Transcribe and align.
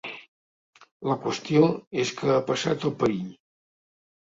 La 1.11 1.19
qüestió 1.27 1.69
és 2.07 2.17
que 2.23 2.35
ha 2.39 2.43
passat 2.51 2.93
el 2.93 2.99
perill. 3.05 3.33